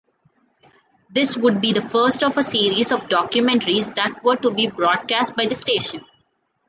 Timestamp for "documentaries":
3.07-3.93